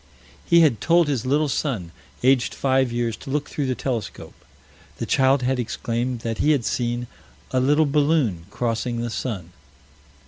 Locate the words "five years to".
2.55-3.29